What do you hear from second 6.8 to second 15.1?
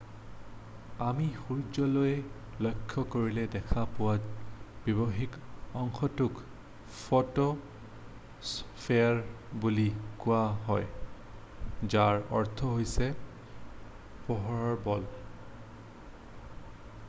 Photosphere বুলি কোৱা হয় যাৰ অৰ্থ হৈছে পোহৰৰ বল”।